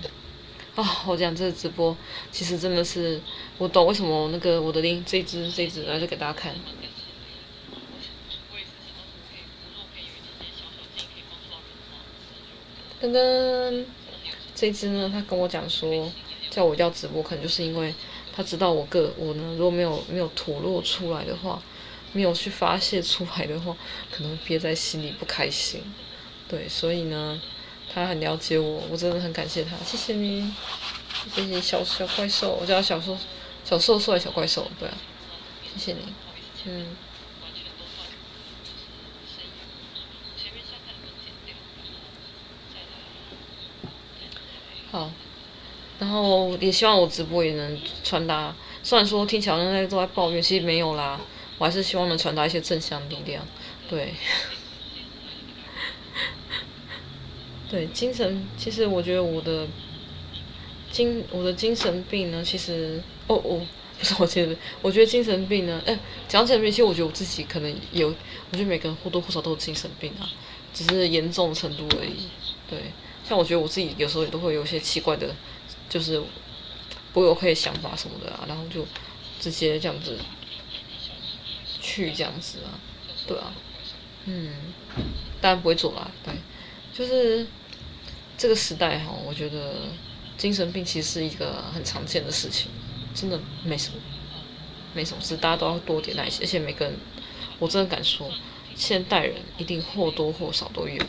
[0.83, 1.97] 啊、我讲这个直播，
[2.31, 3.19] 其实真的是
[3.57, 6.53] 我懂为什么那个我的铃这只这只，来就给大家看。
[13.01, 13.85] 噔噔
[14.53, 16.11] 这只呢，他跟我讲说，
[16.51, 17.91] 叫我要直播，可能就是因为
[18.35, 21.59] 他知道我个我呢，如果没有没有吐露出来的话，
[22.13, 23.75] 没有去发泄出来的话，
[24.11, 25.81] 可能憋在心里不开心。
[26.47, 27.41] 对，所以呢。
[27.97, 30.53] 他很了解我，我真的很感谢他，谢谢你，
[31.33, 33.17] 谢谢小小怪兽，我叫他小兽，
[33.65, 34.87] 小兽兽还是小怪兽，对，
[35.75, 36.13] 谢谢你，
[36.65, 36.95] 嗯，
[44.91, 45.11] 好，
[45.97, 51.19] 然后也希望我直播也能传达，虽然说听起来好像在都在抱怨，其实没有啦，
[51.57, 53.43] 我还是希望能传达一些正向力量，
[53.89, 54.13] 对。
[57.69, 59.67] 对，精神其实我觉得我的
[60.89, 63.61] 精我的精神病呢，其实哦哦，
[63.99, 65.99] 不是我觉得，我觉得精神病呢，哎，
[66.29, 70.29] 讲起来，其实我觉得我自己可能有，我觉得每个人或多或少都有精神病啊，
[70.73, 72.27] 只是严重程度而已。
[72.69, 72.79] 对，
[73.27, 75.35] 像我觉得我自己有时候也都会有一些奇怪的，
[75.89, 76.21] 就是
[77.11, 78.87] 不会有会想法什么的啊，然后就
[79.41, 80.17] 直接这样子
[81.81, 82.79] 去这样子啊，
[83.27, 83.53] 对啊，
[84.23, 84.53] 嗯，
[85.41, 86.33] 当然不会做啦，对。
[86.97, 87.45] 就是
[88.35, 89.75] 这个时代哈，我觉得
[90.35, 92.71] 精神病其实是一个很常见的事情，
[93.13, 93.97] 真的没什么，
[94.95, 96.41] 没什么事，大家都要多点耐心。
[96.41, 96.95] 而且每个人，
[97.59, 98.31] 我真的敢说，
[98.75, 100.99] 现代人一定或多或少都有，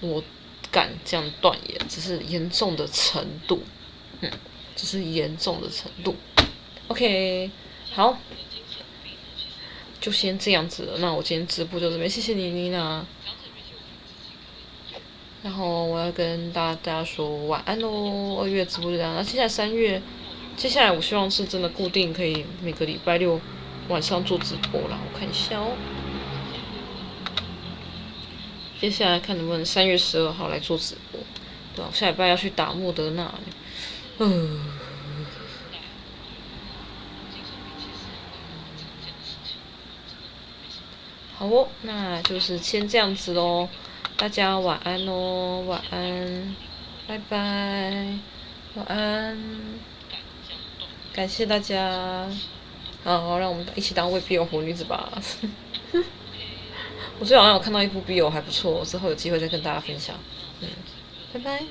[0.00, 0.22] 我
[0.70, 3.62] 敢这样断言，只是严重的程度，
[4.20, 4.30] 嗯，
[4.76, 6.14] 只是严重的程度。
[6.88, 7.50] OK，
[7.90, 8.18] 好，
[9.98, 10.96] 就先这样子。
[10.98, 13.06] 那我今天直播就这边，谢谢你，妮娜。
[15.42, 19.12] 然后我要跟大家说晚安喽，二月直播就这样。
[19.14, 20.00] 那接下来三月，
[20.56, 23.40] 接下来我希望是真的固定可以每个礼拜六
[23.88, 24.96] 晚上做直播啦。
[25.04, 25.72] 我看一下哦，
[28.80, 31.20] 接下来看能不能三月十二号来做直播。
[31.74, 33.34] 对啊，下礼拜要去打莫德纳。
[34.18, 34.60] 嗯。
[41.34, 43.68] 好哦，那就是先这样子喽。
[44.22, 46.54] 大家晚安哦，晚安，
[47.08, 47.36] 拜拜，
[48.76, 49.36] 晚安，
[51.12, 52.28] 感谢大家，
[53.02, 55.10] 好，让我们一起当未必有活女子吧。
[57.18, 60.14] 我最近好像有看到一部 B 友还不错，之后有机会再跟大家分享。
[60.60, 60.68] 嗯，
[61.32, 61.64] 拜拜。